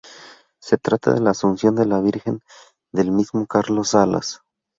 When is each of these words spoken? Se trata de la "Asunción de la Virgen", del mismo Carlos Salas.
Se 0.59 0.79
trata 0.79 1.13
de 1.13 1.19
la 1.21 1.29
"Asunción 1.29 1.75
de 1.75 1.85
la 1.85 2.01
Virgen", 2.01 2.39
del 2.91 3.11
mismo 3.11 3.45
Carlos 3.45 3.89
Salas. 3.89 4.41